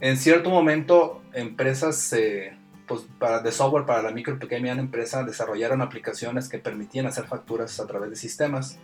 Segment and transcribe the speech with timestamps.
[0.00, 5.24] En cierto momento empresas se pues, para, de software para la micro y pequeña empresa
[5.24, 8.78] desarrollaron aplicaciones que permitían hacer facturas a través de sistemas.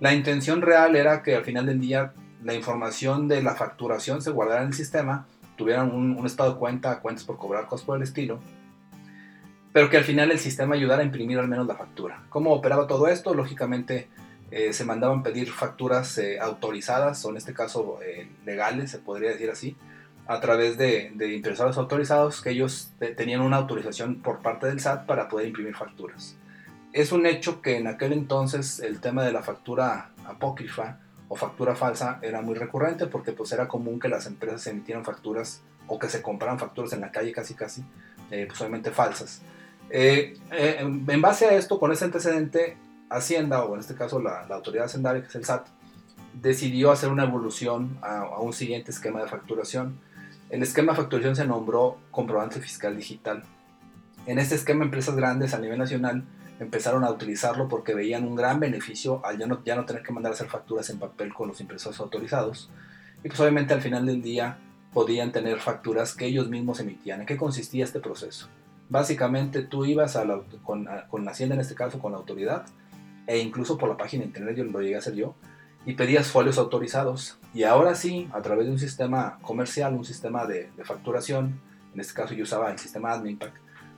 [0.00, 4.30] La intención real era que al final del día la información de la facturación se
[4.30, 8.02] guardara en el sistema, tuvieran un, estado de cuenta, cuentas por cobrar, cosas por el
[8.02, 8.40] estilo,
[9.72, 12.24] pero que al final el sistema ayudara a imprimir al menos la factura.
[12.28, 13.34] ¿Cómo operaba todo esto?
[13.34, 14.08] Lógicamente
[14.50, 19.30] eh, se mandaban pedir facturas eh, autorizadas, o en este caso eh, legales, se podría
[19.30, 19.76] decir así,
[20.26, 25.06] a través de, de impresores autorizados que ellos tenían una autorización por parte del SAT
[25.06, 26.36] para poder imprimir facturas.
[26.92, 30.98] Es un hecho que en aquel entonces el tema de la factura apócrifa
[31.28, 35.62] o factura falsa era muy recurrente porque pues era común que las empresas emitieran facturas
[35.86, 37.84] o que se compraran facturas en la calle casi casi,
[38.30, 39.42] eh, pues obviamente falsas.
[39.90, 42.76] Eh, eh, en base a esto, con ese antecedente,
[43.10, 45.66] Hacienda, o en este caso la, la autoridad hacendaria, que es el SAT,
[46.32, 50.00] decidió hacer una evolución a, a un siguiente esquema de facturación
[50.54, 53.42] el esquema de facturación se nombró comprobante fiscal digital.
[54.24, 56.22] En este esquema, empresas grandes a nivel nacional
[56.60, 60.34] empezaron a utilizarlo porque veían un gran beneficio al ya no, tener que mandar a
[60.36, 62.70] hacer facturas en papel con los impresores autorizados.
[63.24, 64.58] Y pues obviamente al final del día
[64.92, 67.22] podían tener facturas que ellos mismos emitían.
[67.22, 68.46] ¿En qué consistía este proceso?
[68.88, 70.24] Básicamente tú ibas a
[70.62, 72.64] con, con la Hacienda, en este caso con la autoridad,
[73.26, 75.34] e incluso por la página internet, yo lo llegué a hacer yo,
[75.86, 77.38] y pedías folios autorizados.
[77.52, 81.60] Y ahora sí, a través de un sistema comercial, un sistema de, facturación,
[81.92, 83.52] en este caso yo usaba el sistema AdminPack,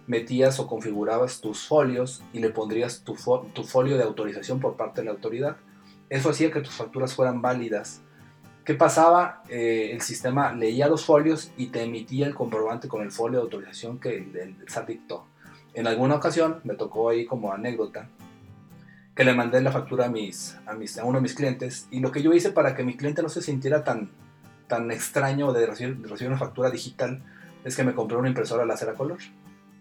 [0.07, 3.17] metías o configurabas tus folios y le pondrías tu,
[3.53, 5.57] tu folio de autorización por parte de la autoridad.
[6.09, 8.03] Eso hacía que tus facturas fueran válidas.
[8.65, 9.43] ¿Qué pasaba?
[9.49, 13.45] Eh, el sistema leía los folios y te emitía el comprobante con el folio de
[13.45, 15.25] autorización que el, el SAT dictó.
[15.73, 18.09] En alguna ocasión, me tocó ahí como anécdota,
[19.17, 21.89] que le mandé la factura a, mis, a, mis, a uno de mis clientes.
[21.91, 24.11] Y lo que yo hice para que mi cliente no se sintiera tan,
[24.69, 27.23] tan extraño de recibir, una factura digital
[27.65, 29.19] es que me compré una impresora láser a color.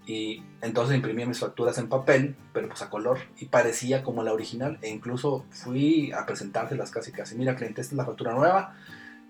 [0.07, 4.31] Y entonces imprimí mis facturas en papel, pero pues a color, y parecía como la
[4.31, 4.77] original.
[4.81, 7.35] E incluso fui a presentárselas casi casi.
[7.35, 8.75] Mira, cliente, esta es la factura nueva.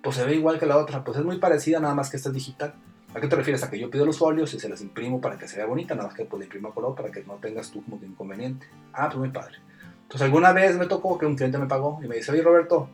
[0.03, 1.03] Pues se ve igual que la otra.
[1.03, 2.75] Pues es muy parecida, nada más que esta es digital.
[3.15, 3.63] ¿A qué te refieres?
[3.63, 5.95] A que yo pido los folios y se las imprimo para que se vea bonita,
[5.95, 8.67] nada más que pues imprimo a color para que no tengas tú como que inconveniente.
[8.93, 9.57] Ah, pues muy padre.
[10.05, 12.89] Entonces alguna vez me tocó que un cliente me pagó y me dice, oye Roberto,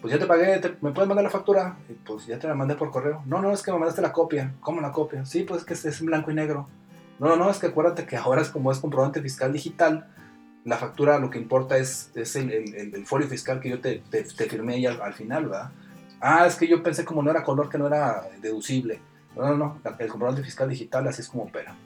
[0.00, 1.76] pues ya te pagué, ¿me puedes mandar la factura?
[1.88, 3.22] Y pues ya te la mandé por correo.
[3.26, 4.54] No, no, es que me mandaste la copia.
[4.60, 5.24] ¿Cómo la copia?
[5.24, 6.68] Sí, pues es que es en blanco y negro.
[7.18, 10.08] No, no, no, es que acuérdate que ahora es como es comprobante fiscal digital,
[10.64, 14.24] la factura lo que importa es, es el, el, folio fiscal que yo te, te,
[14.24, 15.70] firmé ahí al, final, ¿verdad?
[16.20, 19.00] Ah, es que yo pensé como no era color, que no era deducible.
[19.36, 21.76] No, no, no, el comprobante fiscal digital así es como opera.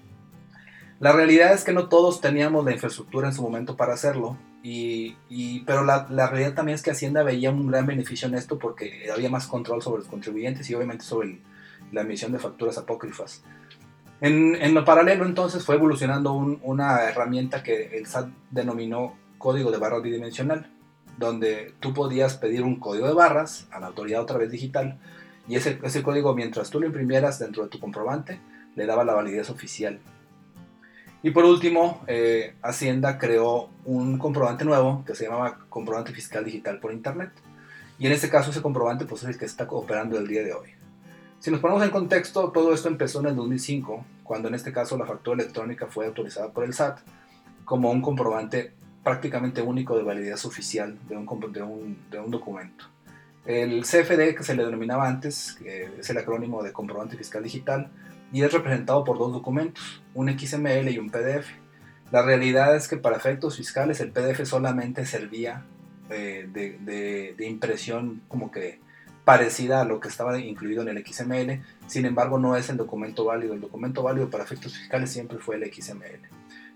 [1.01, 5.61] La realidad es que no todos teníamos la infraestructura en su momento para hacerlo, y,
[5.61, 9.31] pero la, realidad también es que Hacienda veía un gran beneficio en esto porque había
[9.31, 11.41] más control sobre los contribuyentes y obviamente sobre
[11.93, 13.43] la emisión de facturas apócrifas.
[14.21, 19.79] En, en, lo paralelo entonces fue evolucionando una herramienta que el SAT denominó código de
[19.79, 20.69] barras bidimensional,
[21.19, 24.99] donde tú podías pedir un código de barras a la autoridad otra vez digital
[25.47, 28.41] y ese, ese código mientras tú lo imprimieras dentro de tu comprobante
[28.75, 30.01] le daba la validez oficial
[31.23, 36.79] Y por último, eh, Hacienda creó un comprobante nuevo que se llamaba comprobante fiscal digital
[36.79, 37.31] por Internet.
[37.99, 40.53] Y en este caso ese comprobante pues, es el que está operando el día de
[40.53, 40.71] hoy.
[41.41, 44.97] Si nos ponemos en contexto, todo esto empezó en el 2005, cuando en este caso
[44.97, 47.01] la factura electrónica fue autorizada por el SAT
[47.65, 48.73] como un comprobante
[49.03, 52.85] prácticamente único de validez oficial de un, de un, de un documento.
[53.45, 57.91] El CFD, que se le denominaba antes, es el acrónimo de comprobante fiscal digital,
[58.33, 61.49] y es representado por dos documentos, un XML y un PDF.
[62.11, 65.65] La realidad es que para efectos fiscales el PDF solamente servía
[66.11, 68.81] eh, de, impresión como que
[69.25, 73.27] parecida a lo que estaba incluido en el XML, sin embargo no es el documento
[73.27, 76.21] válido, el documento válido para efectos fiscales siempre fue el XML.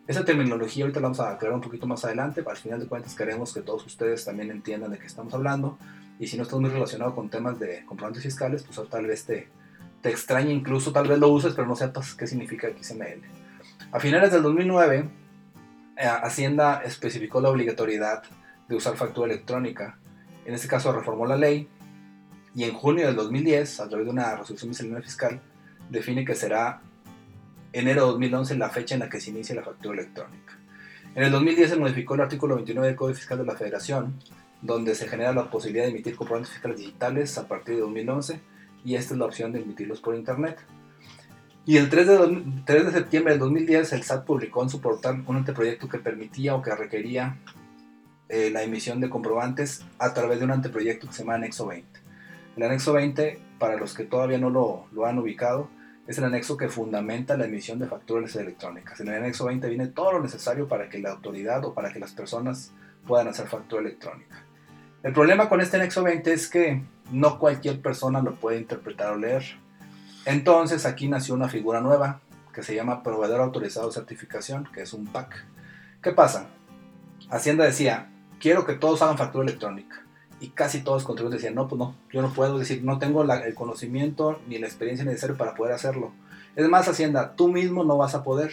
[0.07, 3.15] Esa terminología ahorita la vamos a aclarar un poquito más adelante, al final de cuentas
[3.15, 5.79] queremos que todos ustedes también entiendan de qué estamos hablando,
[6.19, 9.49] y si no estás muy relacionado con temas de comprobantes fiscales, pues tal vez te,
[10.03, 13.23] te extraña incluso, tal vez lo uses, pero no sepas qué significa XML.
[13.93, 15.09] A finales del 2009,
[15.97, 18.25] eh, Hacienda especificó la obligatoriedad
[18.69, 19.97] de usar factura electrónica.
[20.45, 21.69] En este caso reformó la ley
[22.55, 25.41] y en junio del 2010, a través de una resolución miscelánea fiscal,
[25.89, 26.81] define que será
[27.73, 30.59] enero de 2011 la fecha en la que se inicie la factura electrónica.
[31.15, 34.15] En el 2010 se modificó el artículo 29 del Código Fiscal de la Federación,
[34.63, 38.52] donde se genera la posibilidad de emitir comprobantes fiscales digitales a partir de 2011
[38.85, 40.59] y esta es la opción de emitirlos por internet.
[41.65, 45.23] Y el 3 de, 3 de septiembre del 2010 el SAT publicó en su portal
[45.27, 47.39] un anteproyecto que permitía o que requería
[48.29, 52.01] eh, la emisión de comprobantes a través de un anteproyecto que se llama Anexo 20.
[52.57, 55.69] El Anexo 20, para los que todavía no lo, lo han ubicado,
[56.07, 59.01] es el anexo que fundamenta la emisión de facturas electrónicas.
[59.01, 62.01] En el anexo 20 viene todo lo necesario para que la autoridad o para que
[62.01, 62.73] las personas
[63.07, 64.45] puedan hacer factura electrónica.
[65.03, 69.17] El problema con este anexo 20 es que no cualquier persona lo puede interpretar o
[69.17, 69.43] leer.
[70.27, 72.21] Entonces aquí nació una figura nueva
[72.55, 75.45] que se llama proveedor autorizado de certificación, que es un PAC.
[76.01, 76.47] ¿Qué pasa?
[77.31, 80.05] Hacienda decía, quiero que todos hagan factura electrónica.
[80.39, 83.23] Y casi todos los contribuyentes decían, no, pues no, yo no puedo decir, no tengo
[83.25, 86.13] el conocimiento ni la experiencia necesaria para poder hacerlo.
[86.55, 88.53] Es más, Hacienda, tú mismo no vas a poder.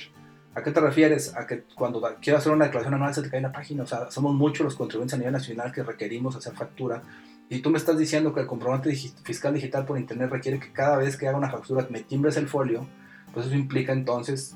[0.55, 1.35] ¿A qué te refieres?
[1.35, 3.83] A que cuando quieras hacer una declaración anual se te cae la página.
[3.83, 7.03] O sea, somos muchos los contribuyentes a nivel nacional que requerimos hacer factura
[7.51, 10.97] y tú me estás diciendo que el comprobante fiscal digital por internet requiere que cada
[10.97, 12.87] vez que haga una factura me timbres el folio,
[13.33, 14.55] pues eso implica entonces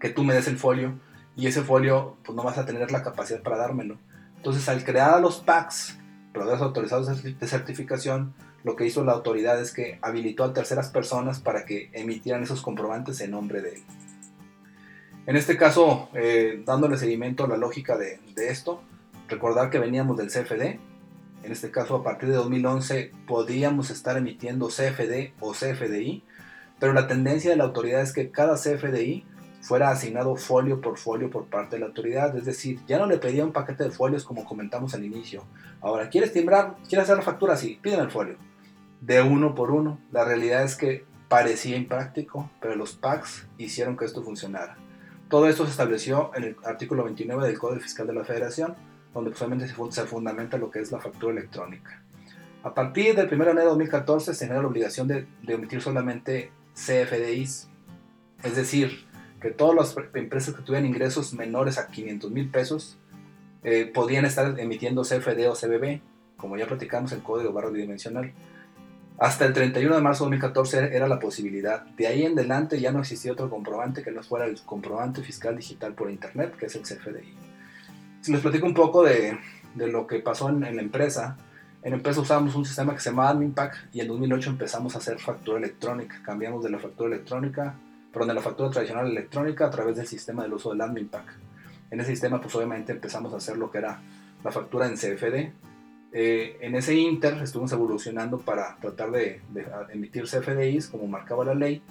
[0.00, 0.98] que tú me des el folio
[1.36, 3.96] y ese folio pues no vas a tener la capacidad para dármelo.
[4.36, 5.98] Entonces al crear los PACs,
[6.32, 8.34] proveedores autorizados de certificación,
[8.64, 12.60] lo que hizo la autoridad es que habilitó a terceras personas para que emitieran esos
[12.60, 13.82] comprobantes en nombre de él.
[15.26, 18.82] En este caso, eh, dándole seguimiento a la lógica de, de esto,
[19.28, 20.78] recordar que veníamos del CFD,
[21.42, 26.22] en este caso a partir de 2011 podríamos estar emitiendo CFD o CFDI,
[26.78, 29.24] pero la tendencia de la autoridad es que cada CFDI
[29.62, 33.18] fuera asignado folio por folio por parte de la autoridad, es decir, ya no le
[33.18, 35.44] pedía un paquete de folios como comentamos al inicio.
[35.80, 36.76] Ahora, ¿quieres timbrar?
[36.88, 37.56] ¿Quieres hacer la factura?
[37.56, 38.36] Sí, pídeme el folio.
[39.00, 39.98] De uno por uno.
[40.12, 44.76] La realidad es que parecía impráctico, pero los PACs hicieron que esto funcionara.
[45.30, 48.74] Todo esto se estableció en el artículo 29 del Código Fiscal de la Federación,
[49.14, 52.02] donde solamente se fundamenta lo que es la factura electrónica.
[52.64, 56.50] A partir del 1 de enero de 2014 se genera la obligación de, emitir solamente
[56.74, 57.68] CFDIs,
[58.42, 59.06] es decir,
[59.40, 62.98] que todas las empresas que tuvieran ingresos menores a 500 mil pesos
[63.62, 66.00] eh, podían estar emitiendo CFD o CBB,
[66.36, 68.32] como ya platicamos en código barra bidimensional.
[69.20, 71.84] Hasta el 31 de marzo de 2014 era la posibilidad.
[71.84, 75.58] De ahí en adelante ya no existía otro comprobante que no fuera el comprobante fiscal
[75.58, 77.34] digital por Internet, que es el CFDI.
[78.22, 79.38] Si les platico un poco de,
[79.74, 81.36] de lo que pasó en, la empresa,
[81.82, 84.98] en la empresa usábamos un sistema que se llama AdminPack y en 2008 empezamos a
[85.00, 86.22] hacer factura electrónica.
[86.24, 87.74] Cambiamos de la factura electrónica,
[88.10, 91.26] perdón, de la factura tradicional electrónica a través del sistema del uso del AdminPack.
[91.90, 94.00] En ese sistema, pues obviamente empezamos a hacer lo que era
[94.42, 95.52] la factura en CFD.
[96.12, 101.54] Eh, en ese inter estuvimos evolucionando para tratar de, de, emitir CFDIs como marcaba la
[101.54, 101.82] ley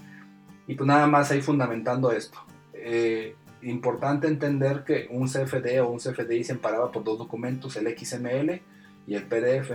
[0.67, 2.39] y pues nada más ahí fundamentando esto.
[2.73, 7.87] Eh, importante entender que un CFD o un CFDI se emparaba por dos documentos, el
[7.97, 8.61] XML
[9.07, 9.71] y el PDF.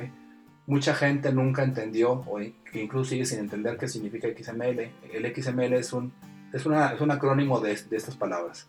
[0.66, 2.40] Mucha gente nunca entendió, o
[2.72, 4.90] incluso sigue sin entender qué significa XML.
[5.12, 6.12] El XML es un,
[6.52, 8.68] es una, es un acrónimo de, de estas palabras.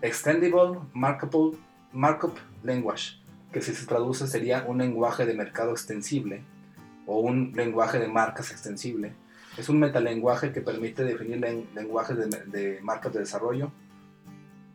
[0.00, 3.20] Extendable Markup Language,
[3.54, 6.42] que si se traduce sería un lenguaje de mercado extensible
[7.06, 9.14] o un lenguaje de marcas extensible.
[9.56, 11.40] Es un metalenguaje que permite definir
[11.74, 13.70] lenguajes de, de marcas de desarrollo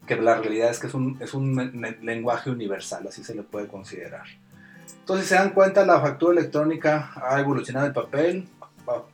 [0.10, 1.56] que la realidad es que es un, es un
[2.02, 4.26] lenguaje universal, así se le puede considerar.
[5.02, 8.48] Entonces, si se dan cuenta, la factura electrónica ha evolucionado el papel,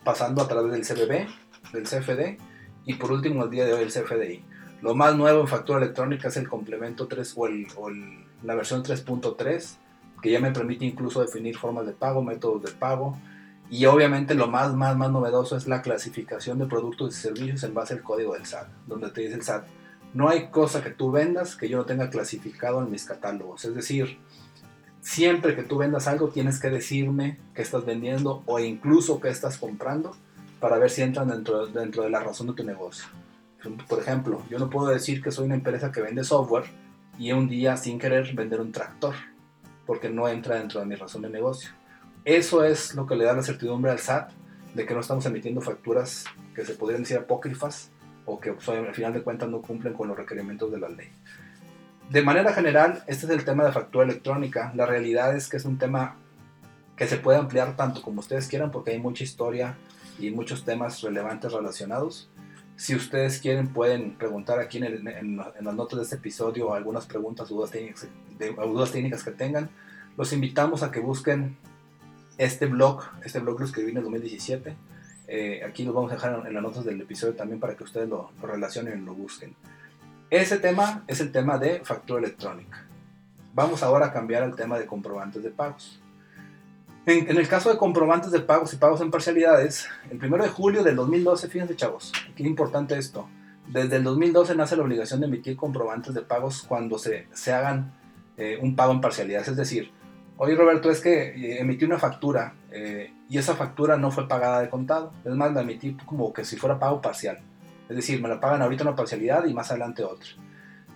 [0.06, 1.28] pasando a través del CBB,
[1.74, 2.38] del CFD,
[2.86, 4.42] y por último, el día de hoy, el CFDI.
[4.82, 7.90] Lo más nuevo en factura electrónica es el complemento 3 o,
[8.46, 9.78] la versión 3.3,
[10.22, 13.18] que ya me permite incluso definir formas de pago, métodos de pago.
[13.70, 17.74] Y obviamente lo más, más, más novedoso es la clasificación de productos y servicios en
[17.74, 19.66] base al código del SAT, donde te dice el SAT,
[20.14, 23.66] no hay cosa que tú vendas que yo no tenga clasificado en mis catálogos.
[23.66, 24.18] Es decir,
[25.02, 29.58] siempre que tú vendas algo tienes que decirme qué estás vendiendo o incluso qué estás
[29.58, 30.16] comprando
[30.60, 33.06] para ver si entran dentro, dentro de la razón de tu negocio.
[33.90, 36.66] Por ejemplo, yo no puedo decir que soy una empresa que vende software
[37.18, 39.16] y un día sin querer vender un tractor,
[39.86, 41.70] porque no entra dentro de mi razón de negocio.
[42.24, 44.32] Eso es lo que le da la certidumbre al SAT
[44.74, 47.92] de que no estamos emitiendo facturas que se podrían decir apócrifas
[48.26, 51.10] o que pues, al final de cuentas no cumplen con los requerimientos de la ley.
[52.10, 54.72] De manera general, este es el tema de factura electrónica.
[54.76, 56.18] La realidad es que es un tema
[56.96, 59.78] que se puede ampliar tanto como ustedes quieran porque hay mucha historia
[60.20, 62.30] y muchos temas relevantes relacionados.
[62.78, 67.72] Si ustedes quieren, pueden preguntar aquí en, las notas de este episodio algunas preguntas dudas,
[67.72, 69.70] técnicas, dudas técnicas que tengan.
[70.18, 71.58] Los invitamos a que busquen
[72.38, 73.04] este blog.
[73.24, 74.76] Este blog lo escribí en el 2017.
[75.28, 78.10] Eh, aquí lo vamos a dejar en, las notas del episodio también para que ustedes
[78.10, 79.56] lo, lo relacionen y lo busquen.
[80.30, 82.86] Ese tema es el tema de factura electrónica.
[83.54, 86.02] Vamos ahora a cambiar al tema de comprobantes de pagos.
[87.08, 90.84] En, el caso de comprobantes de pagos y pagos en parcialidades, el 1 de julio
[90.84, 93.30] del 2012, fíjense chavos, qué importante esto.
[93.68, 97.94] Desde el 2012 nace la obligación de emitir comprobantes de pagos cuando se, se hagan
[98.38, 99.50] eh, un pago en parcialidades.
[99.50, 99.92] Es decir,
[100.38, 104.62] oye Roberto, es que eh, emití una factura eh, y esa factura no fue pagada
[104.62, 105.14] de contado.
[105.24, 107.40] Es más, la emití como que si fuera pago parcial.
[107.88, 110.30] Es decir, me la pagan ahorita una parcialidad y más adelante otra.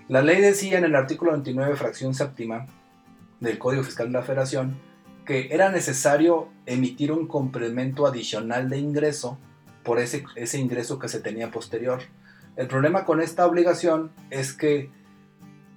[0.08, 2.66] La ley decía en el artículo 29, fracción séptima
[3.40, 4.89] del Código Fiscal de la Federación,
[5.30, 9.38] que era necesario emitir un complemento adicional de ingreso
[9.84, 12.00] por ese, ese ingreso que se tenía posterior.
[12.56, 14.90] El problema con esta obligación es que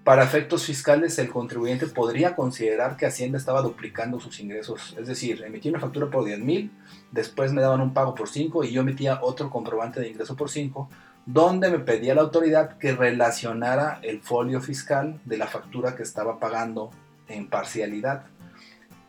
[0.04, 4.96] para efectos fiscales el contribuyente podría considerar que Hacienda estaba duplicando sus ingresos.
[4.98, 6.70] Es decir, emití una factura por 10 mil,
[7.10, 10.48] después me daban un pago por 5 y yo emitía otro comprobante de ingreso por
[10.48, 10.88] 5,
[11.26, 16.40] donde me pedía la autoridad que relacionara el folio fiscal de la factura que estaba
[16.40, 16.90] pagando
[17.28, 18.24] en parcialidad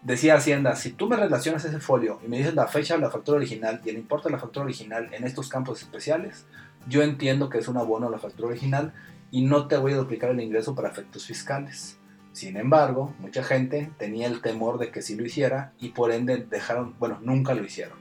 [0.04, 3.10] decía Hacienda, si tú me relacionas ese folio y me dices la fecha de la
[3.10, 6.46] factura original y el importe de la factura original en estos campos especiales,
[6.88, 8.94] yo entiendo que es un abono a la factura original
[9.32, 11.98] y no te voy a duplicar el ingreso para efectos fiscales.
[12.34, 16.38] Sin embargo, mucha gente tenía el temor de que sí lo hiciera y por ende
[16.50, 17.98] dejaron, bueno, nunca lo hicieron.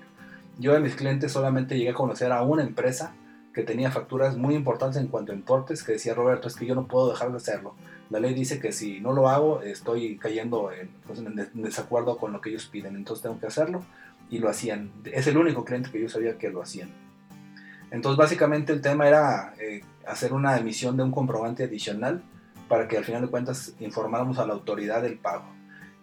[0.58, 3.14] Yo de mis clientes solamente llegué a conocer a una empresa
[3.54, 6.74] que tenía facturas muy importantes en cuanto a importes, que decía Roberto, es que yo
[6.74, 7.74] no puedo dejar de hacerlo
[8.12, 10.70] la ley dice que si no lo hago estoy cayendo
[11.06, 13.82] pues, en, desacuerdo con lo que ellos piden, entonces tengo que hacerlo
[14.28, 14.92] y lo hacían.
[15.06, 16.90] Es el único cliente que yo sabía que lo hacían.
[17.90, 22.22] Entonces básicamente el tema era eh, hacer una emisión de un comprobante adicional
[22.68, 25.44] para que al final de cuentas informáramos a la autoridad del pago.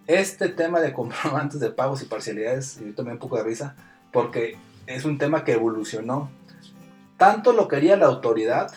[0.07, 3.75] Este tema de comprobantes de pagos y parcialidades, yo tomé un poco de risa
[4.11, 6.31] porque es un tema que evolucionó.
[7.17, 8.71] Tanto lo quería la autoridad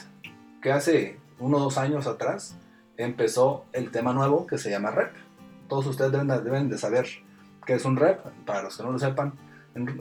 [0.61, 2.57] que hace uno o dos años atrás
[2.97, 5.13] empezó el tema nuevo que se llama REP.
[5.69, 7.07] Todos ustedes deben de, saber
[7.67, 9.35] qué es un REP, para los que no lo sepan,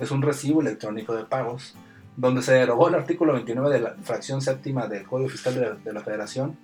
[0.01, 1.75] es un recibo electrónico de pagos,
[2.17, 6.01] donde se derogó el artículo 29 de la fracción séptima del Código Fiscal de la,
[6.01, 6.57] Federación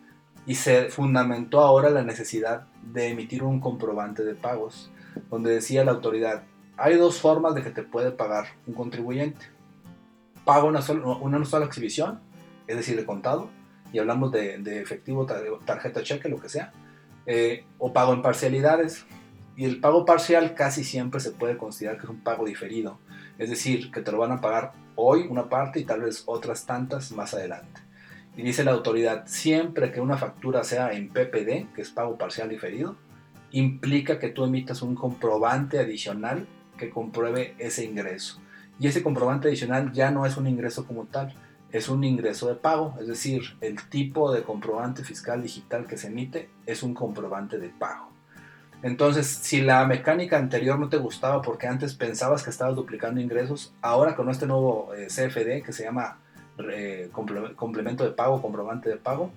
[0.46, 4.92] y se fundamentó ahora la necesidad de emitir un comprobante de pagos,
[5.30, 6.44] donde decía la autoridad,
[6.76, 9.46] hay dos formas de que te puede pagar un contribuyente.
[10.46, 10.80] Paga una
[11.22, 12.20] una sola exhibición,
[12.68, 13.50] es decir, de contado,
[13.92, 16.72] y hablamos de, efectivo, tarjeta cheque, lo que sea,
[17.26, 19.06] eh, o pago en parcialidades.
[19.56, 23.00] Y el pago parcial casi siempre se puede considerar que es un pago diferido,
[23.40, 26.66] es decir, que te lo van a pagar hoy una parte y tal vez otras
[26.66, 27.82] tantas más adelante.
[28.36, 32.50] Y dice la autoridad, siempre que una factura sea en PPD, que es pago parcial
[32.50, 32.96] diferido,
[33.52, 38.40] implica que tú emitas un comprobante adicional que compruebe ese ingreso.
[38.80, 41.34] Y ese comprobante adicional ya no es un ingreso como tal,
[41.72, 46.08] es un ingreso de pago, es decir, el tipo de comprobante fiscal digital que se
[46.08, 48.10] emite es un comprobante de pago.
[48.84, 53.74] Entonces, si la mecánica anterior no te gustaba porque antes pensabas que estabas duplicando ingresos,
[53.82, 56.20] ahora con este nuevo eh, CFD que se llama
[56.72, 59.32] eh, complemento de pago, comprobante de pago,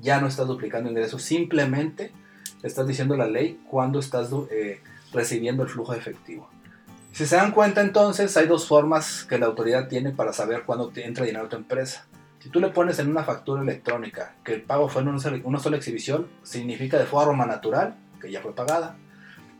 [0.00, 2.12] ya no estás duplicando ingresos, simplemente
[2.62, 4.80] estás diciendo la ley cuando estás eh,
[5.12, 6.48] recibiendo el flujo de efectivo.
[7.14, 10.90] Si se dan cuenta entonces, hay dos formas que la autoridad tiene para saber cuándo
[10.96, 12.06] entra dinero a tu empresa.
[12.40, 15.08] Si tú le pones en una factura electrónica que el pago fue en
[15.44, 18.96] una sola, exhibición, significa de forma natural que ya fue pagada.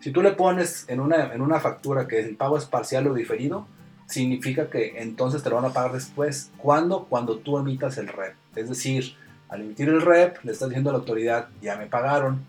[0.01, 3.15] Si tú le pones en una, en una factura que el pago es parcial o
[3.15, 3.69] diferido,
[4.07, 6.51] significa que entonces te lo van a pagar después.
[6.57, 7.05] ¿Cuándo?
[7.05, 8.35] Cuando tú emitas el REP.
[8.57, 9.15] Es decir,
[9.49, 12.45] Al emitir el REP, le estás diciendo a la autoridad, ya me pagaron.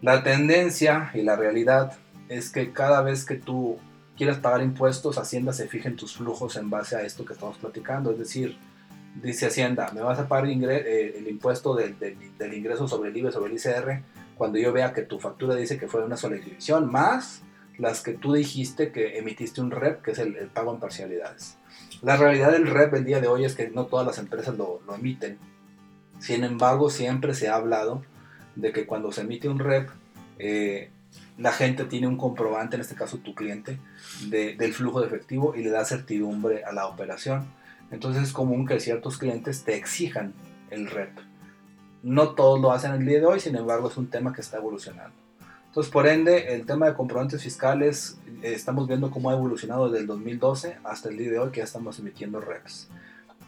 [0.00, 1.92] La tendencia y la realidad
[2.28, 3.78] es que cada vez que tú
[4.22, 7.58] quieras pagar impuestos, Hacienda se fija en tus flujos en base a esto que estamos
[7.58, 8.12] platicando.
[8.12, 8.56] Es decir,
[9.20, 11.96] dice Hacienda, me vas a pagar eh, el impuesto del,
[12.54, 14.00] ingreso sobre el IVA, sobre el ICR,
[14.36, 17.42] cuando yo vea que tu factura dice que fue una sola exhibición, más
[17.78, 21.58] las que tú dijiste que emitiste un REP, que es el, pago en parcialidades.
[22.00, 24.82] La realidad del REP el día de hoy es que no todas las empresas lo,
[24.94, 25.36] emiten.
[26.20, 28.04] Sin embargo, siempre se ha hablado
[28.54, 29.90] de que cuando se emite un REP,
[30.38, 30.92] eh,
[31.38, 33.78] la gente tiene un comprobante, en este caso tu cliente,
[34.28, 37.46] del flujo de efectivo y le da certidumbre a la operación.
[37.90, 40.34] Entonces es común que ciertos clientes te exijan
[40.70, 41.18] el REP.
[42.02, 44.56] No todos lo hacen el día de hoy, sin embargo es un tema que está
[44.56, 45.14] evolucionando.
[45.66, 50.00] Entonces, por ende, el tema de comprobantes fiscales, eh, estamos viendo cómo ha evolucionado desde
[50.00, 52.90] el 2012 hasta el día de hoy que ya estamos emitiendo REPs.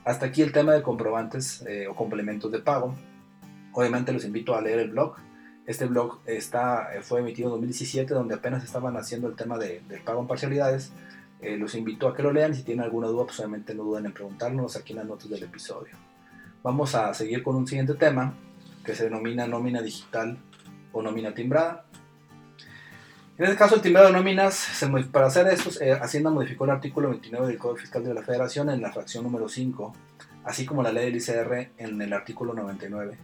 [0.06, 2.94] Hasta aquí el tema de comprobantes eh, o complementos de pago.
[3.73, 5.16] Obviamente los invito a leer el blog
[5.66, 9.80] este blog está, eh, fue emitido en 2017, donde apenas estaban haciendo el tema de,
[9.88, 10.92] del pago en parcialidades.
[11.40, 12.54] Eh, los invito a que lo lean.
[12.54, 15.42] Si tienen alguna duda, pues obviamente no duden en preguntarnos aquí en las notas del
[15.42, 15.94] episodio.
[16.62, 18.35] Vamos a seguir con un siguiente tema
[18.85, 20.38] que se denomina nómina digital
[20.92, 21.87] o nómina timbrada.
[23.37, 27.11] En este caso, el timbrado de nóminas, para hacer esto, eh, Hacienda modificó el artículo
[27.11, 29.92] 29 del Código Fiscal de la Federación en la fracción número 5,
[30.44, 33.18] así como la ley del ICR en el artículo 99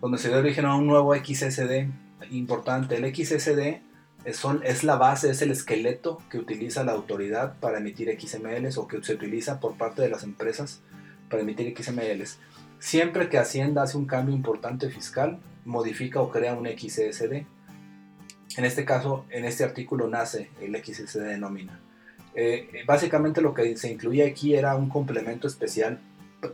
[0.00, 1.88] donde se dio origen a un nuevo XSD
[2.30, 2.96] importante.
[2.96, 3.80] El XSD
[4.24, 8.88] es, es la base, es el esqueleto que utiliza la autoridad para emitir XMLs o
[8.88, 10.80] que se utiliza por parte de las empresas
[11.28, 12.38] para emitir XMLs.
[12.78, 17.44] Siempre que Hacienda hace un cambio importante fiscal, modifica o crea un XSD.
[18.56, 21.78] En este caso, en este artículo nace el XSD de nómina.
[22.34, 26.00] Eh, básicamente lo que se incluía aquí era un complemento especial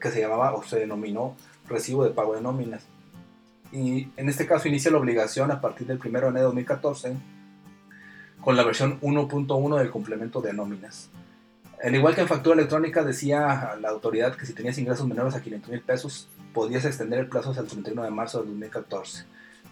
[0.01, 1.37] que se llamaba o se denominó
[1.69, 2.87] recibo de pago de nóminas
[3.73, 7.17] y en este caso inicia la obligación a partir del 1 de enero de 2014
[8.41, 11.11] con la versión 1.1 del complemento de nóminas.
[11.83, 15.43] Al igual que en factura electrónica decía la autoridad que si tenías ingresos menores a
[15.43, 19.25] 500 mil pesos podías extender el plazo hasta el 31 de marzo de 2014.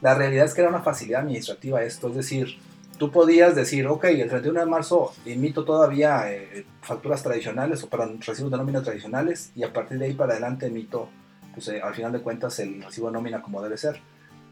[0.03, 2.59] La realidad es que era una facilidad administrativa esto, es decir,
[2.99, 8.07] tú podías decir, ok, el 31 de marzo emito todavía eh, facturas tradicionales o para
[8.07, 11.09] recibos de nómina tradicionales y a partir de ahí para adelante emito
[11.55, 14.01] pues eh, al final de cuentas el recibo nómina como debe ser.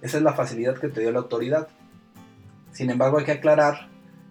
[0.01, 1.69] Esa es la facilidad que te dio la autoridad.
[2.73, 3.89] Sin embargo, hay que aclarar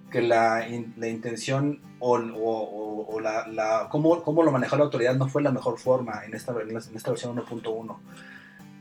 [0.10, 5.30] que la, la intención o, o, la, la cómo, cómo, lo manejó la autoridad no
[5.30, 7.98] fue la mejor forma en esta, en esta versión 1.1.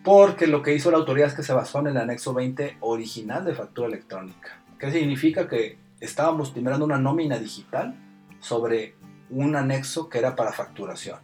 [0.02, 3.44] Porque lo que hizo la autoridad es que se basó en el anexo 20 original
[3.44, 4.62] de factura electrónica.
[4.78, 5.46] ¿Qué significa?
[5.46, 7.94] Que estábamos timbrando una nómina digital
[8.40, 8.94] sobre
[9.28, 11.18] un anexo que era para facturación.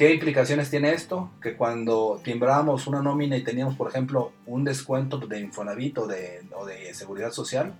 [0.00, 1.30] ¿Qué implicaciones tiene esto?
[1.42, 6.40] Que cuando timbrábamos una nómina y teníamos, por ejemplo, un descuento de Infonavit o de,
[6.94, 7.74] Seguridad Social,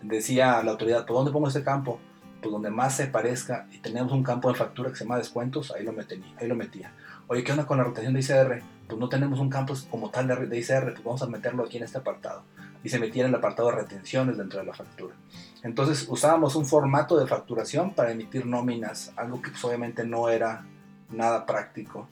[0.00, 1.98] decía la autoridad, ¿por dónde pongo ese campo?
[2.40, 5.72] Pues donde más se parezca y teníamos un campo de factura que se llama descuentos,
[5.72, 6.92] ahí lo, metía, ahí lo metía.
[7.26, 8.62] Oye, ¿qué onda con la rotación de ICR?
[8.86, 11.82] Pues no tenemos un campo como tal de ICR, pues vamos a meterlo aquí en
[11.82, 12.44] este apartado.
[12.84, 15.16] Y se metía en el apartado de retenciones dentro de la factura.
[15.64, 20.64] Entonces usábamos un formato de facturación para emitir nóminas, algo que pues, obviamente no era
[21.10, 22.08] nada práctico.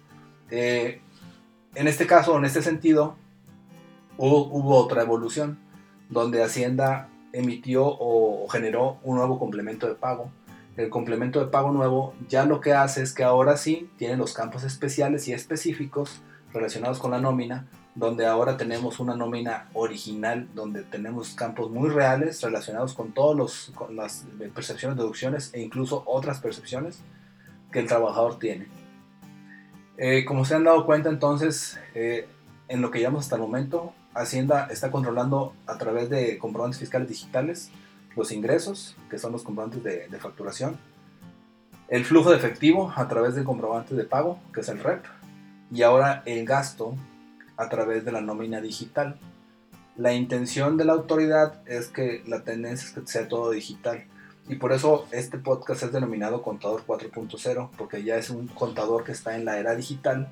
[0.50, 1.00] Eh,
[1.74, 3.16] en este caso, en este sentido,
[4.16, 5.58] hubo, otra evolución,
[6.08, 10.30] donde Hacienda emitió o, generó un nuevo complemento de pago.
[10.76, 14.34] El complemento de pago nuevo ya lo que hace es que ahora sí tiene los
[14.34, 16.20] campos especiales y específicos
[16.52, 22.40] relacionados con la nómina, donde ahora tenemos una nómina original, donde tenemos campos muy reales
[22.42, 27.00] relacionados con con las percepciones, deducciones e incluso otras percepciones
[27.72, 28.66] que el trabajador tiene.
[29.96, 32.26] Eh, como se han dado cuenta entonces, eh,
[32.68, 37.08] en lo que llevamos hasta el momento, Hacienda está controlando a través de comprobantes fiscales
[37.08, 37.70] digitales
[38.16, 40.78] los ingresos, que son los comprobantes de, de facturación,
[41.88, 45.04] el flujo de efectivo a través del comprobante de pago, que es el REP,
[45.70, 46.94] y ahora el gasto
[47.56, 49.18] a través de la nómina digital.
[49.96, 54.04] La intención de la autoridad es que la tendencia es que sea todo digital.
[54.46, 59.12] Y por eso este podcast es denominado Contador 4.0, porque ya es un contador que
[59.12, 60.28] está en la era digital,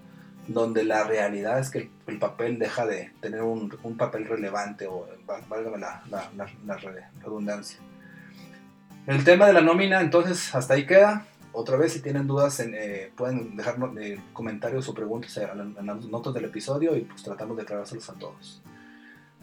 [0.49, 5.07] donde la realidad es que el, papel deja de tener un, papel relevante, o
[5.49, 6.03] válgame la,
[7.23, 7.79] redundancia.
[9.07, 11.27] El tema de la nómina, entonces, hasta ahí queda.
[11.53, 16.35] Otra vez, si tienen dudas, eh, pueden dejar eh, comentarios o preguntas en, las notas
[16.35, 18.63] del episodio y pues tratamos de aclarárselos a todos.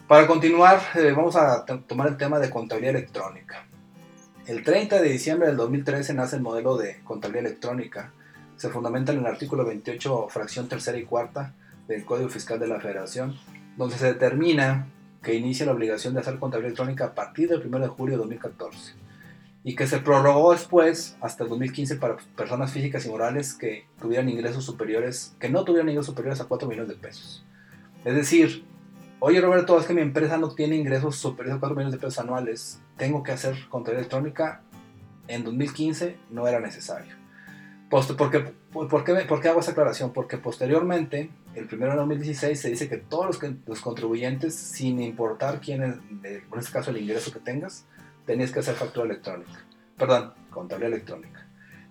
[0.08, 3.69] Para continuar, eh, vamos a tomar el tema de contabilidad electrónica.
[4.50, 8.12] El 30 de diciembre del 2013 nace el modelo de contabilidad electrónica.
[8.56, 11.54] Se fundamenta en el artículo 28, fracción tercera y cuarta
[11.88, 13.38] del Código Fiscal de la Federación,
[13.78, 14.88] donde se determina
[15.22, 18.22] que inicia la obligación de hacer contabilidad electrónica a partir del 1 de julio de
[18.22, 18.94] 2014
[19.64, 24.30] y que se prorrogó después hasta el 2015 para personas físicas y morales que tuvieran
[24.30, 27.46] ingresos superiores, que no tuvieran ingresos superiores a 4 millones de pesos.
[28.04, 28.64] Es decir,
[29.20, 32.18] oye Roberto, es que mi empresa no tiene ingresos superiores a 4 millones de pesos
[32.18, 34.62] anuales, tengo que hacer contabilidad electrónica.
[35.28, 37.16] En 2015 no era necesario.
[37.90, 40.14] Post ¿por, qué, por, qué, ¿Por qué hago esa aclaración?
[40.14, 45.60] Porque posteriormente, el primero de 2016, se dice que todos los, los contribuyentes, sin importar
[45.60, 47.86] quién es, en este caso el ingreso que tengas,
[48.28, 49.66] tenías que hacer factura electrónica.
[49.98, 51.48] Perdón, contabilidad electrónica.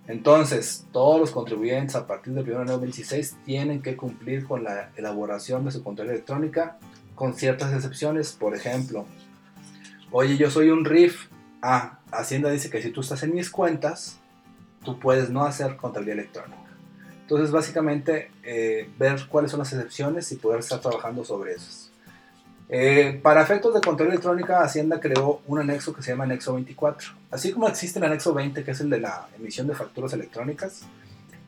[0.07, 4.91] Entonces, todos los contribuyentes a partir del 1 de 2016 tienen que cumplir con la
[4.97, 6.79] elaboración de su contabilidad electrónica
[7.15, 8.33] con ciertas excepciones.
[8.33, 9.05] Por ejemplo,
[10.11, 11.29] oye, yo soy un RIF.
[11.63, 14.19] Ah, Hacienda dice que si tú estás en mis cuentas,
[14.85, 16.59] tú puedes no hacer contabilidad electrónica.
[17.23, 21.91] Entonces, básicamente, eh, ver cuáles son las excepciones y poder estar trabajando sobre esas.
[22.71, 27.13] Eh, para efectos de control electrónica, Hacienda creó un anexo que se llama anexo 24.
[27.31, 30.83] Así como existe el anexo 20, que es el de la emisión de facturas electrónicas,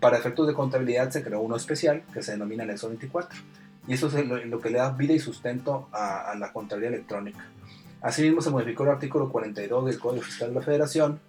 [0.00, 3.38] para efectos de contabilidad se creó uno especial que se denomina anexo 24.
[3.86, 7.46] Y eso es lo, que le da vida y sustento a, la contabilidad electrónica.
[8.02, 11.20] Asimismo, se modificó el artículo 42 del Código Fiscal de la Federación,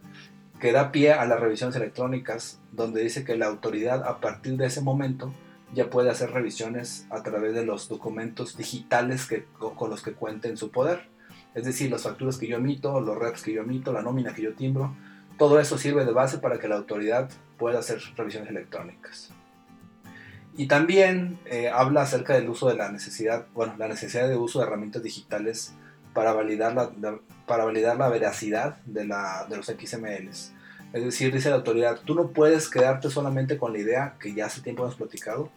[0.60, 4.67] que da pie a las revisiones electrónicas, donde dice que la autoridad a partir de
[4.67, 5.34] ese momento
[5.73, 10.49] ya puede hacer revisiones a través de los documentos digitales que, con los que cuente
[10.49, 11.10] en su poder.
[11.55, 14.43] Es decir, las facturas que yo emito, los reps que yo emito, la nómina que
[14.43, 14.95] yo timbro,
[15.38, 19.31] todo eso sirve de base para que la autoridad pueda hacer revisiones electrónicas.
[20.55, 24.60] Y también eh, habla acerca del uso de la necesidad, bueno, la necesidad de uso
[24.60, 25.73] de herramientas digitales
[26.13, 30.54] para validar la, para validar la veracidad de, la, de los XMLs.
[30.93, 34.47] Es decir, dice la autoridad, tú no puedes quedarte solamente con la idea que ya
[34.47, 35.50] hace tiempo hemos platicado,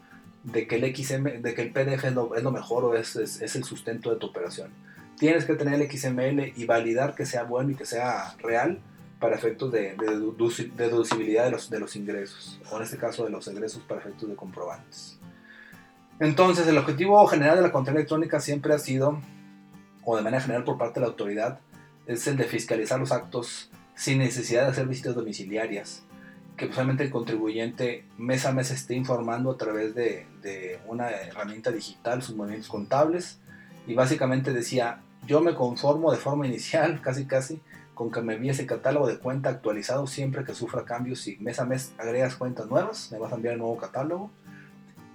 [0.44, 3.64] de que el XML, de que el PDF es lo, mejor o es, es, el
[3.64, 4.70] sustento de tu operación.
[5.18, 8.78] Tienes que tener el XML y validar que sea bueno y que sea real
[9.18, 13.30] para efectos de, de, deducibilidad de los, de los ingresos, o en este caso de
[13.30, 15.18] los ingresos para efectos de comprobantes.
[16.20, 19.20] Entonces, el objetivo general de la contabilidad electrónica siempre ha sido,
[20.04, 21.60] o de manera general por parte de la autoridad,
[22.06, 26.04] es el de fiscalizar los actos sin necesidad de hacer visitas domiciliarias,
[26.56, 31.70] que solamente el contribuyente mes a mes esté informando a través de, de, una herramienta
[31.70, 33.40] digital sus movimientos contables
[33.86, 37.60] y básicamente decía yo me conformo de forma inicial casi casi
[37.94, 41.58] con que me envíe ese catálogo de cuenta actualizado siempre que sufra cambios y mes
[41.60, 44.30] a mes agregas cuentas nuevas me vas a enviar el nuevo catálogo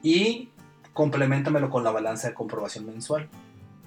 [0.01, 0.49] y
[0.93, 3.29] complementamelo con la balanza de comprobación mensual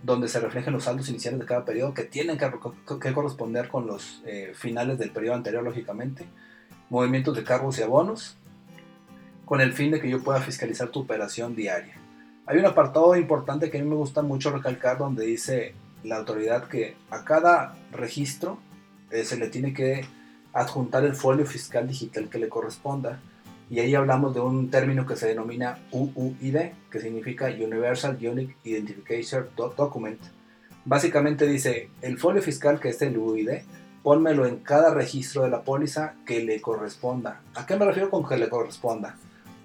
[0.03, 4.23] donde se reflejen los saldos iniciales de cada periodo que tienen que, corresponder con los
[4.27, 6.27] eh, finales del periodo anterior lógicamente
[6.93, 8.37] movimientos de cargos y abonos,
[9.47, 11.95] con el fin de que yo pueda fiscalizar tu operación diaria.
[12.45, 16.69] Hay un apartado importante que a mí me gusta mucho recalcar donde dice la autoridad
[16.69, 18.59] que a cada registro
[19.11, 20.05] eh, se le tiene que
[20.53, 23.21] adjuntar el folio fiscal digital que le corresponda.
[23.73, 26.57] Y ahí hablamos de un término que se denomina UUID,
[26.91, 30.21] que significa Universal Unique Identification Document.
[30.85, 33.63] Básicamente dice, el folio fiscal que es el UUID
[34.03, 37.41] pónmelo en cada registro de la póliza que le corresponda.
[37.55, 39.17] ¿A qué me refiero con que le corresponda?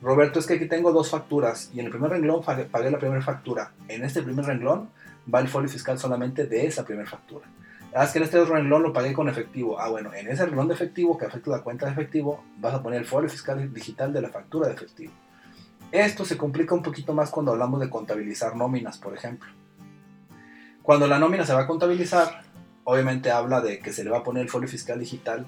[0.02, 3.22] Roberto, es que aquí tengo dos facturas y en el primer renglón pagué, la primera
[3.22, 3.74] factura.
[3.90, 4.90] En este primer renglón
[5.34, 7.46] va el folio fiscal solamente de esa primera factura.
[7.94, 9.80] Ah, es que este renglón lo pagué con efectivo.
[9.80, 12.84] Ah, bueno, en ese renglón de efectivo que afecta la cuenta de efectivo, vas a
[12.84, 15.14] poner el folio fiscal digital de la factura de efectivo.
[15.92, 19.50] Esto se complica un poquito más cuando hablamos de contabilizar nóminas, por ejemplo.
[20.84, 22.44] Cuando la nómina se va a contabilizar,
[22.84, 25.46] obviamente habla de que se le va a poner el folio fiscal digital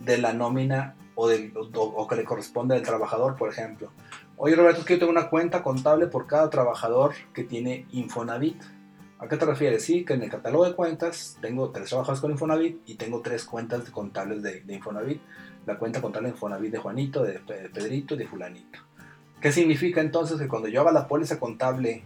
[0.00, 3.90] de la nómina o, del, o, que le corresponde al trabajador, por ejemplo.
[4.36, 8.62] Oye Roberto, es que yo tengo una cuenta contable por cada trabajador que tiene Infonavit.
[9.20, 9.84] ¿A qué te refieres?
[9.84, 13.44] Sí, que en el catálogo de cuentas tengo tres trabajadores con Infonavit y tengo tres
[13.44, 15.20] cuentas contables de, de Infonavit.
[15.66, 18.78] La cuenta contable de Infonavit de Juanito, de Pedrito y de Fulanito.
[19.38, 22.02] ¿Qué significa entonces que cuando yo haga la póliza contable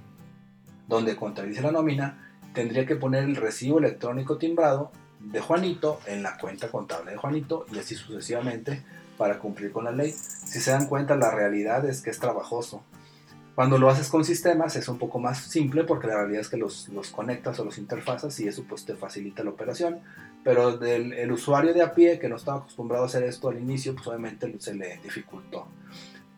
[0.88, 6.36] donde contabilice la nómina, tendría que poner el recibo electrónico timbrado de Juanito en la
[6.36, 8.84] cuenta contable de Juanito y así sucesivamente
[9.16, 10.10] para cumplir con la ley.
[10.10, 12.82] Si se dan cuenta, la realidad es que es trabajoso.
[13.54, 16.56] Cuando lo haces con sistemas es un poco más simple porque la realidad es que
[16.56, 20.00] los, los conectas o los interfazas y eso pues te facilita la operación.
[20.42, 23.58] Pero del el usuario de a pie que no estaba acostumbrado a hacer esto al
[23.58, 25.66] inicio, pues obviamente se le dificultó.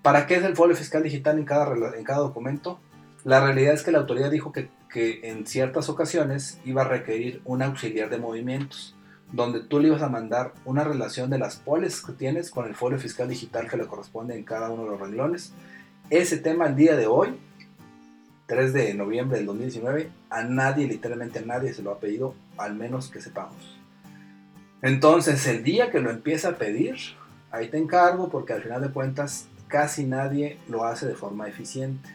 [0.02, 2.78] ¿Para qué es el folio fiscal digital en cada, en cada documento?
[3.24, 7.42] La realidad es que la autoridad dijo que que en ciertas ocasiones iba a requerir
[7.44, 8.94] un auxiliar de movimientos,
[9.30, 12.74] donde tú le ibas a mandar una relación de las poles que tienes con el
[12.74, 15.52] folio fiscal digital que le corresponde en cada uno de los renglones.
[16.10, 17.36] Ese tema al día de hoy
[18.46, 22.76] 3 de noviembre del 2019, a nadie, literalmente a nadie se lo ha pedido, al
[22.76, 23.76] menos que sepamos.
[24.82, 26.94] Entonces, el día que lo empieza a pedir,
[27.50, 32.08] ahí te encargo porque al final de cuentas casi nadie lo hace de forma eficiente.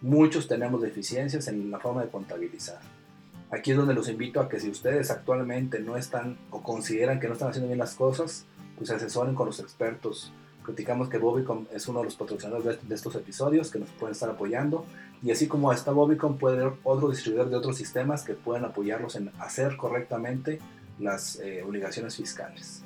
[0.00, 2.80] Muchos tenemos deficiencias en la forma de contabilizar.
[3.50, 7.26] Aquí es donde los invito a que si ustedes actualmente no están o consideran que
[7.26, 8.46] no están haciendo bien las cosas,
[8.78, 10.32] pues se asesoren con los expertos.
[10.66, 14.28] Criticamos que Bobicom es uno de los patrocinadores de estos episodios que nos pueden estar
[14.28, 14.84] apoyando.
[15.22, 19.14] Y así como está Bobicom, puede haber otro distribuidor de otros sistemas que puedan apoyarlos
[19.14, 20.58] en hacer correctamente
[20.98, 22.82] las eh, obligaciones fiscales.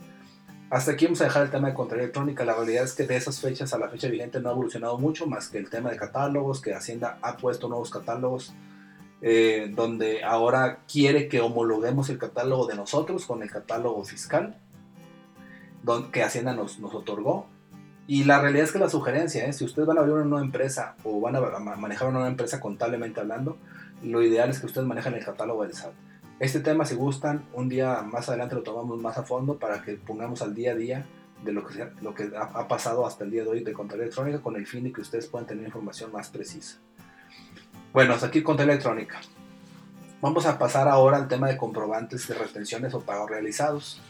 [0.68, 2.44] Hasta aquí vamos a dejar el tema de contabilidad electrónica.
[2.44, 5.26] La realidad es que de esas fechas a la fecha vigente no ha evolucionado mucho,
[5.26, 8.52] más que el tema de catálogos, que Hacienda ha puesto nuevos catálogos
[9.22, 14.56] eh, donde ahora quiere que homologuemos el catálogo de nosotros con el catálogo fiscal
[16.12, 17.46] que Hacienda nos, nos otorgó.
[18.10, 20.44] Y la realidad es que la sugerencia es, si ustedes van a abrir una nueva
[20.44, 21.40] empresa o van a
[21.76, 23.56] manejar una nueva empresa contablemente hablando,
[24.02, 25.92] lo ideal es que ustedes manejen el catálogo del SAT.
[26.40, 29.92] Este tema, si gustan, un día más adelante lo tomamos más a fondo para que
[29.92, 31.06] pongamos al día a día
[31.44, 34.42] de lo que, lo que ha, pasado hasta el día de hoy de contabilidad electrónica
[34.42, 36.78] con el fin de que ustedes puedan tener información más precisa.
[37.92, 39.20] Bueno, hasta aquí con electrónica.
[40.20, 44.02] Vamos a pasar ahora al tema de comprobantes de retenciones o pagos realizados.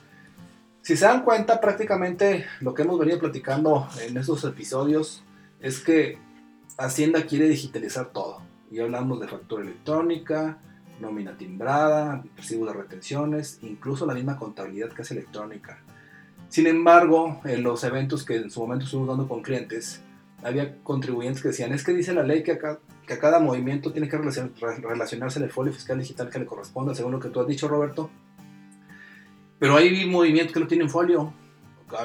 [0.82, 5.22] Si se dan cuenta, prácticamente lo que hemos venido platicando en estos episodios
[5.60, 6.18] es que
[6.78, 8.40] Hacienda quiere digitalizar todo.
[8.70, 10.58] Y hablamos de factura electrónica,
[11.00, 15.82] nómina timbrada, recibos de retenciones, incluso la misma contabilidad que es electrónica.
[16.48, 20.00] Sin embargo, en los eventos que en su momento estuvimos dando con clientes,
[20.42, 22.58] había contribuyentes que decían, es que dice la ley que
[23.06, 27.12] que a cada movimiento tiene que relacionarse el folio fiscal digital que le corresponda, según
[27.12, 28.08] lo que tú has dicho, Roberto.
[29.61, 31.33] Pero hay movimientos que no tienen folio.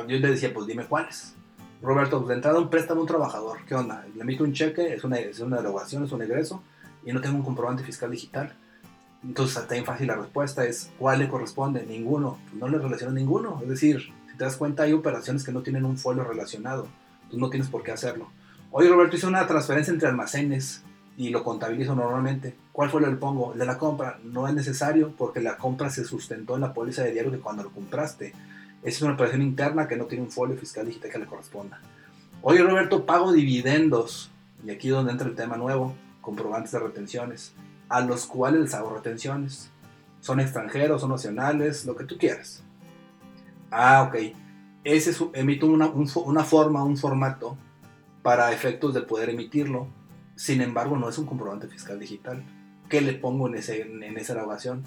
[0.07, 1.33] Yo le decía, pues dime cuáles.
[1.81, 4.05] Roberto, pues de entrada un préstamo a un trabajador, ¿qué onda?
[4.13, 6.61] Le emito un cheque, es una, es una derogación, es un egreso,
[7.05, 8.53] y no tengo un comprobante fiscal digital.
[9.23, 11.85] Entonces, está bien fácil la respuesta es, ¿cuál le corresponde?
[11.85, 12.37] Ninguno.
[12.49, 13.59] Pues no le relaciona ninguno.
[13.63, 16.87] Es decir, si te das cuenta, hay operaciones que no tienen un folio relacionado.
[17.31, 18.29] Tú no tienes por qué hacerlo.
[18.71, 20.83] Oye, Roberto, hice una transferencia entre almacenes
[21.17, 22.55] y lo contabilizo normalmente.
[22.71, 23.53] ¿Cuál fue el que pongo?
[23.53, 24.19] El de la compra.
[24.23, 27.63] No es necesario porque la compra se sustentó en la póliza de diario que cuando
[27.63, 28.33] lo compraste.
[28.83, 31.79] Es una operación interna que no tiene un folio fiscal digital que le corresponda.
[32.41, 34.29] Oye Roberto, pago dividendos.
[34.65, 37.53] Y aquí es donde entra el tema nuevo, comprobantes de retenciones,
[37.87, 39.69] a los cuales les hago retenciones.
[40.19, 42.63] Son extranjeros, son nacionales, lo que tú quieras.
[43.69, 44.33] Ah, ok.
[44.83, 47.57] Ese es, emito una, una forma, un formato
[48.21, 49.87] para efectos de poder emitirlo
[50.35, 52.43] sin embargo, no es un comprobante fiscal digital.
[52.89, 54.83] ¿Qué le pongo en, ese, en, esa grabación?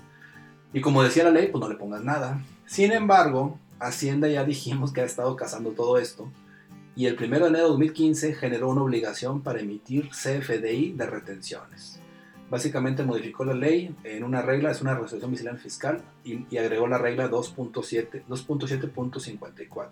[0.73, 2.43] Y como decía la ley, pues no le pongas nada.
[2.67, 6.31] Sin embargo, Hacienda ya dijimos que ha estado cazando todo esto.
[6.95, 12.01] Y el 1 de enero de 2015 generó una obligación para emitir CFDI de retenciones.
[12.51, 16.99] Básicamente modificó la ley en una regla, es una resolución miscelánea fiscal, y, agregó la
[16.99, 19.89] regla 2.7.54.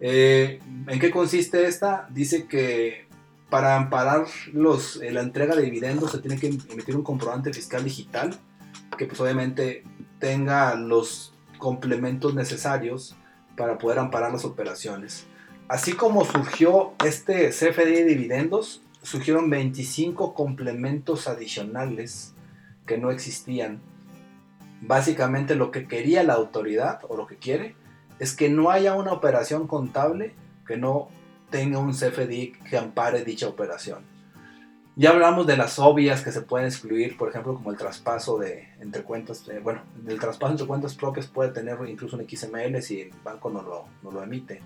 [0.00, 2.06] Eh, ¿En qué consiste esta?
[2.10, 3.06] Dice que
[3.52, 7.84] para amparar los, eh, la entrega de dividendos se tiene que emitir un comprobante fiscal
[7.84, 8.34] digital
[8.96, 9.84] que pues obviamente
[10.18, 13.14] tenga los complementos necesarios
[13.54, 15.26] para poder amparar las operaciones.
[15.68, 22.32] Así como surgió este CFDI de dividendos, surgieron 25 complementos adicionales
[22.86, 23.82] que no existían.
[24.80, 27.76] Básicamente lo que quería la autoridad o lo que quiere
[28.18, 30.34] es que no haya una operación contable
[30.66, 31.10] que no
[31.52, 34.10] tenga un CFDI que ampare dicha operación.
[34.96, 38.68] Ya hablamos de las obvias que se pueden excluir, por ejemplo, como el traspaso de
[38.80, 43.02] entre cuentas, eh, bueno, el traspaso entre cuentas propias puede tener incluso un XML si
[43.02, 44.60] el banco no lo, no lo emite.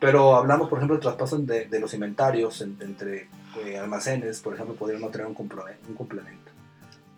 [0.00, 3.28] Pero hablamos, por ejemplo, del traspaso de, de los inventarios entre
[3.64, 5.34] eh, almacenes, por ejemplo, podrían no tener un.
[5.34, 6.50] Un complemento.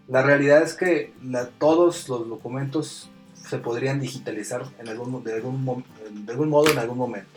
[0.08, 5.84] La realidad es que la, todos los documentos se podrían digitalizar en algún, de, algún,
[6.12, 7.35] de algún modo en algún momento.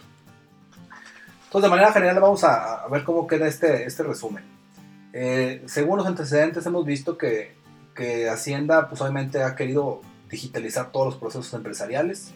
[1.49, 4.43] Entonces, de manera general, vamos a, ver cómo queda este, este resumen.
[5.13, 7.55] Eh, según los antecedentes, hemos visto que,
[7.95, 12.33] que, Hacienda, pues obviamente ha querido digitalizar todos los procesos empresariales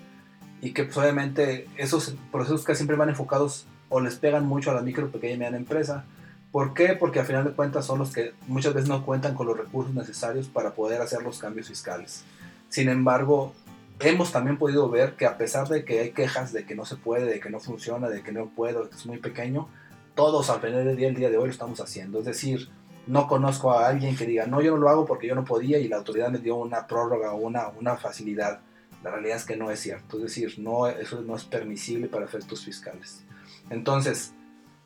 [0.62, 4.74] y que, pues obviamente, esos procesos que siempre van enfocados o les pegan mucho a
[4.74, 6.06] la micro, pequeña y mediana empresa.
[6.52, 6.96] ¿Por qué?
[7.00, 9.94] Porque al final de cuentas son los que muchas veces no cuentan con los recursos
[9.94, 12.24] necesarios para poder hacer los cambios fiscales.
[12.70, 13.54] Sin embargo,
[14.04, 16.96] hemos también podido ver que a pesar de que hay quejas de que no se
[16.96, 19.68] puede, de que no funciona, de que no puedo, es muy pequeño,
[20.16, 22.20] todos al final del día, el día de hoy lo estamos haciendo.
[22.20, 22.70] Es decir,
[23.08, 25.80] no conozco a alguien que diga, no, yo no lo hago porque yo no podía
[25.80, 28.62] y la autoridad me dio una prórroga o una, una facilidad.
[29.04, 30.18] La realidad es que no es cierto.
[30.18, 33.24] Es decir, no, eso no es permisible para efectos fiscales.
[33.70, 34.34] Entonces,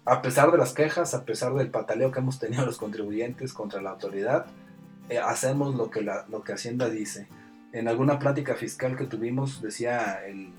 [0.06, 3.82] a pesar de las quejas, a pesar del pataleo que hemos tenido los contribuyentes contra
[3.82, 4.48] la autoridad,
[5.10, 7.28] eh, hacemos lo que, la, lo que Hacienda dice.
[7.74, 10.52] En alguna plática fiscal que tuvimos, decía el,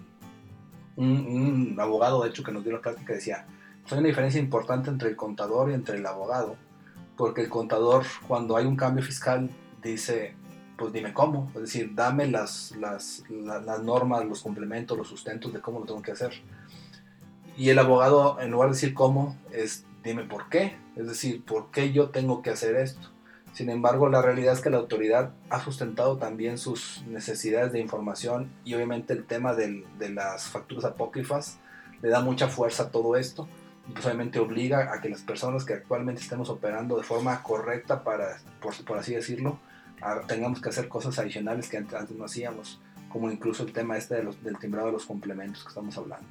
[0.96, 3.46] un, abogado, de hecho, que nos dio la plática, decía,
[3.82, 6.56] pues hay una diferencia importante entre el contador y entre el abogado,
[7.16, 9.50] porque el contador, cuando hay un cambio fiscal,
[9.82, 10.34] dice,
[10.76, 15.60] pues dime cómo, es decir, dame las, las, las normas, los complementos, los sustentos de
[15.60, 16.32] cómo lo tengo que hacer
[17.58, 20.76] y el abogado, en lugar de decir cómo, es dime por qué.
[20.94, 23.10] Es decir, ¿por qué yo tengo que hacer esto?
[23.58, 28.52] Sin embargo, la realidad es que la autoridad ha sustentado también sus necesidades de información
[28.64, 31.58] y obviamente el tema de las facturas apócrifas
[32.00, 33.48] le da mucha fuerza a todo esto
[33.88, 38.04] y pues obviamente obliga a que las personas que actualmente estemos operando de forma correcta
[38.04, 39.58] para, por, así decirlo,
[40.28, 44.58] tengamos que hacer cosas adicionales que antes, no hacíamos, como incluso el tema este del
[44.60, 46.28] timbrado de los complementos que estamos hablando.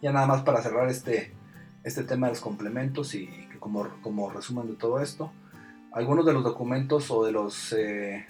[0.00, 1.34] Ya nada más para cerrar este,
[1.84, 5.30] este tema de los complementos y como, como resumen de todo esto,
[5.92, 8.26] algunos de los documentos o de los, eh,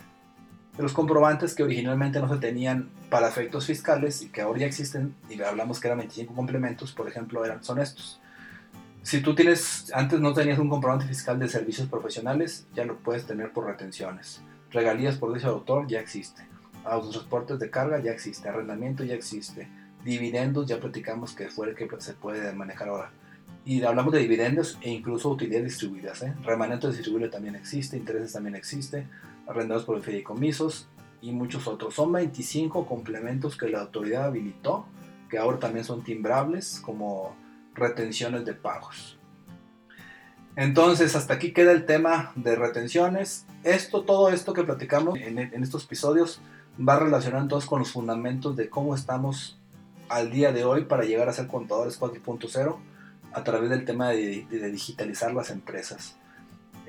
[0.76, 4.66] de los comprobantes que originalmente no se tenían para efectos fiscales y que ahora ya
[4.66, 8.20] existen, y hablamos que eran 25 complementos, por ejemplo, eran, son estos.
[9.02, 13.26] Si tú tienes, antes no tenías un comprobante fiscal de servicios profesionales, ya lo puedes
[13.26, 14.42] tener por retenciones.
[14.70, 16.42] Regalías por derecho de autor ya existe.
[16.84, 18.48] Autotransportes de carga ya existe.
[18.48, 19.68] Arrendamiento ya existe
[20.04, 23.10] Dividendos, ya platicamos que fue el que se puede manejar ahora.
[23.70, 26.22] Y hablamos de dividendos e incluso utilidades distribuidas.
[26.22, 26.34] ¿eh?
[26.42, 29.06] Remanente distribuible también existe, intereses también existe,
[29.46, 30.88] arrendados por fideicomisos
[31.22, 31.94] y muchos otros.
[31.94, 34.86] Son 25 complementos que la autoridad habilitó,
[35.28, 37.36] que ahora también son timbrables como
[37.72, 39.20] retenciones de pagos.
[40.56, 43.46] Entonces, hasta aquí queda el tema de retenciones.
[43.62, 46.40] Esto, todo esto que platicamos en, en estos episodios
[46.76, 49.60] va relacionado entonces con los fundamentos de cómo estamos
[50.08, 52.89] al día de hoy para llegar a ser contadores 4.0
[53.32, 56.16] a través del tema de, digitalizar las empresas.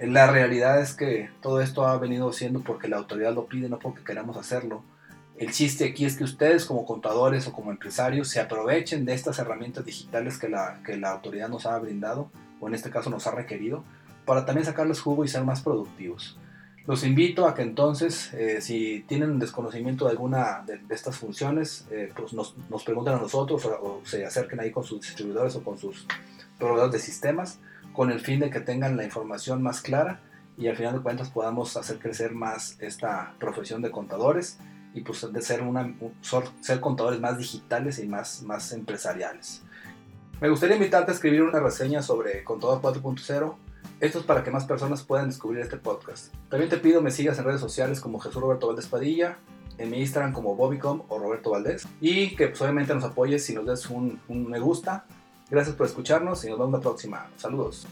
[0.02, 3.80] La realidad es que todo esto ha venido siendo porque la autoridad lo pide, no
[3.80, 4.84] porque queramos hacerlo.
[5.38, 9.40] El chiste aquí es que ustedes como contadores o como empresarios se aprovechen de estas
[9.40, 13.28] herramientas digitales que la, que la autoridad nos ha brindado, o en este caso nos
[13.28, 13.84] ha requerido,
[14.26, 16.38] para también sacarles jugo y ser más productivos.
[16.88, 22.12] Los invito a que entonces, eh, si tienen desconocimiento de alguna de, estas funciones, eh,
[22.16, 25.78] pues nos, nos, pregunten a nosotros o, se acerquen ahí con sus distribuidores o con
[25.78, 26.08] sus
[26.62, 27.60] proveedores de sistemas,
[27.94, 30.22] con el fin de que tengan la información más clara
[30.58, 34.60] y al final de cuentas podamos hacer crecer más esta profesión de contadores
[34.94, 35.94] y pues de ser, una,
[36.62, 39.64] ser contadores más digitales y más, más empresariales.
[40.40, 43.56] Me gustaría invitarte a escribir una reseña sobre Contador 4.0
[44.02, 46.34] esto es para que más personas puedan descubrir este podcast.
[46.50, 49.38] También te pido me sigas en redes sociales como Jesús Roberto Valdés Padilla,
[49.78, 53.54] en mi Instagram como Bobicom o Roberto Valdés, y que pues, obviamente nos apoyes si
[53.54, 55.06] nos des un, un me gusta.
[55.52, 57.30] Gracias por escucharnos y nos vemos la próxima.
[57.36, 57.86] Saludos.